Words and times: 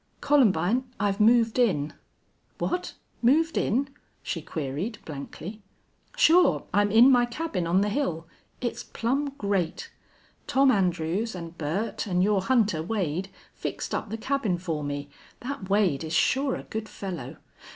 Columbine, 0.19 0.85
I've 0.99 1.19
moved 1.19 1.59
in!" 1.59 1.93
"What! 2.57 2.95
Moved 3.21 3.55
in?" 3.55 3.87
she 4.23 4.41
queried, 4.41 4.97
blankly. 5.05 5.61
"Sure. 6.17 6.63
I'm 6.73 6.89
in 6.89 7.11
my 7.11 7.27
cabin 7.27 7.67
on 7.67 7.81
the 7.81 7.89
hill. 7.89 8.25
It's 8.61 8.81
plumb 8.81 9.33
great. 9.37 9.91
Tom 10.47 10.71
Andrews 10.71 11.35
and 11.35 11.55
Bert 11.55 12.07
and 12.07 12.23
your 12.23 12.41
hunter 12.41 12.81
Wade 12.81 13.29
fixed 13.53 13.93
up 13.93 14.09
the 14.09 14.17
cabin 14.17 14.57
for 14.57 14.83
me. 14.83 15.07
That 15.41 15.69
Wade 15.69 16.03
is 16.03 16.13
sure 16.13 16.55
a 16.55 16.63
good 16.63 16.89
fellow. 16.89 17.37